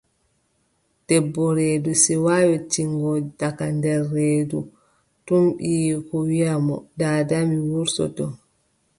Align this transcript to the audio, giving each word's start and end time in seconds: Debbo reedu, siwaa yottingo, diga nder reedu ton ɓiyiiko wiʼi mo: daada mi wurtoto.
Debbo 1.07 1.43
reedu, 1.57 1.91
siwaa 2.03 2.41
yottingo, 2.49 3.11
diga 3.39 3.67
nder 3.77 4.01
reedu 4.15 4.59
ton 5.25 5.43
ɓiyiiko 5.57 6.15
wiʼi 6.29 6.55
mo: 6.65 6.75
daada 6.99 7.37
mi 7.49 7.57
wurtoto. 7.69 8.25